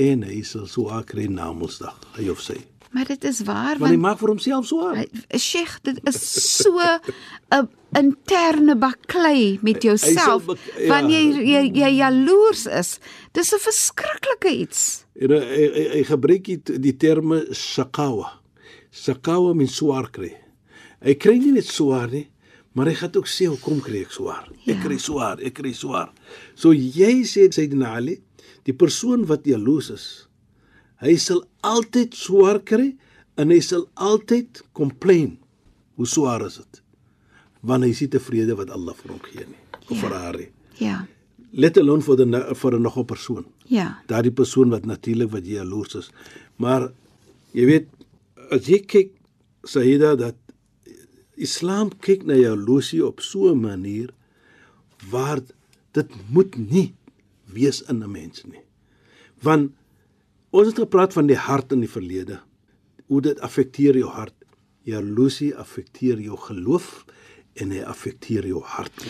en 0.01 0.23
hy 0.25 0.39
sal 0.47 0.65
swaar 0.71 1.03
kry 1.05 1.27
na 1.29 1.51
Mondsdag, 1.53 1.99
hy 2.17 2.31
of 2.33 2.41
sy. 2.41 2.57
Maar 2.93 3.07
dit 3.09 3.25
is 3.25 3.41
waar 3.49 3.79
Want 3.79 3.91
hy 3.91 3.97
want 3.97 4.01
maak 4.05 4.19
vir 4.21 4.29
homself 4.29 4.67
swaar. 4.69 4.97
hy- 5.01 5.39
Sheikh, 5.39 5.79
dit 5.83 6.01
is 6.05 6.19
so 6.59 6.77
'n 7.57 7.69
interne 7.97 8.77
baklei 8.77 9.59
met 9.63 9.83
jouself 9.83 10.45
ja. 10.47 10.89
wanneer 10.89 11.37
jy, 11.45 11.63
jy 11.73 11.91
jaloers 11.97 12.67
is. 12.67 12.99
Dis 13.33 13.53
'n 13.55 13.59
verskriklike 13.59 14.51
iets. 14.61 15.05
En 15.21 15.31
hy, 15.31 15.39
hy, 15.41 15.67
hy, 15.75 15.89
hy 15.97 16.03
gebruik 16.05 16.45
die, 16.45 16.61
die 16.81 16.97
terme 16.97 17.47
shakawa. 17.53 18.41
Shakawa 18.93 19.55
min 19.55 19.69
swaar 19.69 20.11
kry. 20.11 20.33
Hy 21.03 21.15
kry 21.15 21.39
nie 21.39 21.53
net 21.53 21.67
swaar 21.67 22.11
nie, 22.13 22.29
maar 22.75 22.87
hy 22.87 22.95
gaan 22.95 23.15
ook 23.17 23.27
sê 23.29 23.47
hoekom 23.49 23.81
kry 23.81 24.03
ek 24.05 24.13
swaar? 24.13 24.49
Ek 24.67 24.77
Ja. 24.77 24.83
kry 24.85 24.99
swaar, 24.99 25.41
ek 25.41 25.55
kry 25.55 25.73
swaar. 25.73 26.13
So 26.55 26.73
jy 26.73 27.23
sê 27.25 27.49
Sayyidina 27.53 27.95
Ali, 27.97 28.21
die 28.65 28.73
persoon 28.75 29.25
wat 29.27 29.45
jaloes 29.45 29.91
is, 29.91 30.29
hy 31.03 31.17
sal 31.19 31.43
altyd 31.67 32.15
swaar 32.15 32.61
kry 32.63 32.93
en 33.37 33.51
hy 33.51 33.61
sal 33.61 33.89
altyd 33.95 34.63
complain. 34.77 35.39
Hoe 35.97 36.07
swaar 36.07 36.45
is 36.47 36.57
dit? 36.61 36.83
Want 37.63 37.85
hy 37.85 37.91
is 37.95 38.01
nie 38.01 38.09
tevrede 38.13 38.55
wat 38.59 38.71
Allah 38.75 38.95
vir 38.95 39.13
hom 39.15 39.21
gee 39.27 39.47
nie. 39.47 39.59
Of 39.91 39.97
Ja. 39.97 40.01
vir 40.09 40.15
haar 40.19 40.37
nie. 40.39 40.49
Ja. 40.79 41.07
Let 41.53 41.77
alone 41.77 42.03
vir 42.03 42.17
'n 42.27 42.55
vir 42.55 42.73
'n 42.79 42.83
nog 42.83 42.97
'n 42.99 43.05
persoon 43.05 43.45
Ja. 43.69 43.99
daardie 44.09 44.33
persoon 44.33 44.71
wat 44.71 44.85
natuurlik 44.87 45.31
wat 45.31 45.45
jy 45.45 45.55
jaloers 45.61 45.95
is. 45.95 46.11
Maar 46.59 46.93
jy 47.55 47.67
weet 47.67 47.89
as 48.51 48.67
jy 48.69 48.79
kyk 48.87 49.11
Saida 49.65 50.17
dat 50.17 50.35
Islam 51.37 51.91
kyk 52.01 52.25
na 52.25 52.35
jaloesie 52.35 53.05
op 53.07 53.21
so 53.21 53.51
'n 53.53 53.61
manier 53.61 54.11
waar 55.11 55.41
dit 55.93 56.09
moet 56.31 56.57
nie 56.57 56.95
wees 57.47 57.83
in 57.89 58.03
'n 58.03 58.11
mens 58.11 58.45
nie. 58.45 58.61
Want 59.43 59.73
ons 60.53 60.69
het 60.69 60.79
gepraat 60.85 61.15
van 61.17 61.29
die 61.31 61.39
hart 61.39 61.73
in 61.73 61.81
die 61.81 61.91
verlede. 61.91 62.39
Hoe 63.09 63.23
dit 63.25 63.41
affekteer 63.41 63.97
jou 63.97 64.11
hart. 64.13 64.37
Jaloesie 64.85 65.53
affekteer 65.57 66.21
jou 66.21 66.37
geloof 66.37 67.05
en 67.61 67.71
hy 67.71 67.83
affekteer 67.85 68.47
jou 68.49 68.63
hart. 68.65 69.05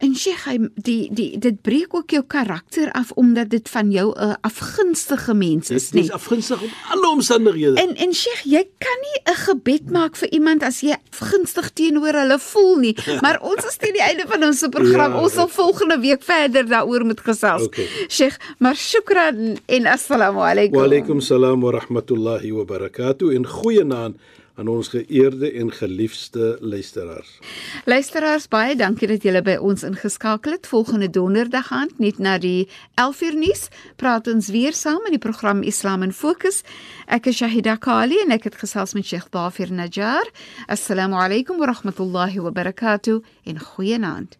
En 0.00 0.14
Sheikh, 0.16 0.46
hy 0.48 0.56
die 0.80 1.10
die 1.12 1.38
dit 1.38 1.58
breek 1.62 1.94
ook 1.94 2.10
jou 2.10 2.22
karakter 2.24 2.88
af 2.96 3.12
omdat 3.20 3.50
dit 3.52 3.68
van 3.68 3.90
jou 3.92 4.14
'n 4.16 4.36
afgunstige 4.40 5.34
mens 5.34 5.70
is, 5.70 5.90
Dit 5.90 6.00
is 6.00 6.08
nie? 6.08 6.12
afgunstig 6.12 6.62
om 6.62 6.70
alle 6.90 7.08
omstandighede. 7.10 7.76
En 7.80 7.96
en 7.96 8.12
Sheikh, 8.14 8.42
jy 8.44 8.64
kan 8.78 8.98
nie 9.02 9.18
'n 9.34 9.36
gebed 9.36 9.90
maak 9.90 10.16
vir 10.16 10.28
iemand 10.32 10.62
as 10.62 10.80
jy 10.80 10.96
afgunstig 11.12 11.70
teenoor 11.72 12.12
hulle 12.12 12.38
voel 12.38 12.76
nie. 12.76 12.96
Maar 13.22 13.40
ons 13.40 13.64
is 13.64 13.76
teen 13.76 13.92
die 13.92 14.02
einde 14.02 14.24
van 14.26 14.44
ons 14.44 14.64
program. 14.70 15.12
Ja, 15.12 15.20
ons 15.22 15.32
sal 15.32 15.48
volgende 15.48 16.00
week 16.00 16.22
verder 16.22 16.66
daaroor 16.68 17.04
moet 17.04 17.20
gesels. 17.20 17.62
Okay. 17.62 17.86
Sheikh, 18.08 18.36
maar 18.58 18.74
shukran 18.76 19.58
en 19.66 19.86
assalamu 19.86 20.38
alaykum. 20.40 20.78
Wa 20.78 20.84
alaykum 20.84 21.20
salaam 21.20 21.60
wa 21.60 21.70
rahmatullahi 21.70 22.50
wa 22.52 22.64
barakatuh 22.64 23.34
en 23.34 23.46
goeienaand 23.46 24.16
aan 24.57 24.67
ons 24.67 24.87
geëerde 24.89 25.51
en 25.51 25.71
geliefde 25.71 26.57
luisteraars. 26.61 27.39
Luisteraars, 27.85 28.47
baie 28.49 28.75
dankie 28.75 29.07
dat 29.07 29.23
julle 29.23 29.41
by 29.45 29.55
ons 29.61 29.83
ingeskakel 29.85 30.51
het. 30.57 30.67
Volgende 30.67 31.09
donderdag 31.09 31.71
aand 31.71 31.99
net 32.01 32.17
na 32.17 32.37
die 32.41 32.67
11uur 32.97 33.37
nuus 33.37 33.67
praat 34.01 34.27
ons 34.27 34.49
weer 34.49 34.73
saam 34.73 35.05
in 35.05 35.11
die 35.17 35.21
program 35.21 35.61
Islam 35.61 36.01
in 36.07 36.13
Fokus. 36.13 36.63
Ek 37.05 37.25
is 37.29 37.37
Shahida 37.37 37.77
Kali 37.77 38.17
en 38.25 38.31
ek 38.33 38.43
het 38.49 38.57
gesels 38.57 38.93
met 38.97 39.05
Sheikh 39.05 39.29
Dafir 39.29 39.69
Najjar. 39.71 40.25
Assalamu 40.65 41.15
alaykum 41.21 41.57
wa 41.61 41.65
rahmatullahi 41.69 42.41
wa 42.41 42.51
barakatuh 42.51 43.21
en 43.45 43.59
goeienaand. 43.59 44.37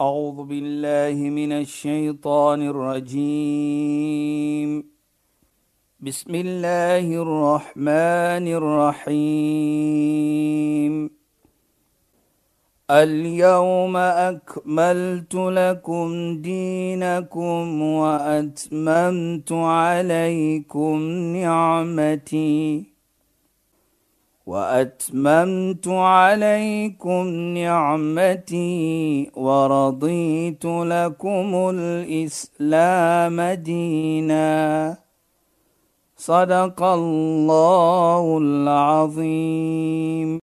أعوذ 0.00 0.44
بالله 0.48 1.14
من 1.30 1.52
الشيطان 1.52 2.62
الرجيم 2.72 4.02
بسم 5.99 6.35
الله 6.35 7.09
الرحمن 7.09 8.45
الرحيم. 8.61 9.89
اليوم 12.91 13.97
أكملت 13.97 15.35
لكم 15.35 16.37
دينكم 16.41 17.81
وأتممت 17.81 19.51
عليكم 19.51 20.99
نعمتي 21.35 22.83
وأتممت 24.45 25.87
عليكم 25.87 27.27
نعمتي 27.57 29.31
ورضيت 29.35 30.65
لكم 30.65 31.71
الإسلام 31.73 33.41
دينا. 33.41 35.06
صدق 36.17 36.83
الله 36.83 38.37
العظيم. 38.41 40.39